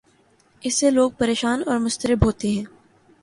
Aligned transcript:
اس 0.61 0.79
سے 0.79 0.89
لوگ 0.89 1.11
پریشان 1.17 1.63
اور 1.65 1.77
مضطرب 1.77 2.25
ہوتے 2.25 2.49
ہیں۔ 2.49 2.65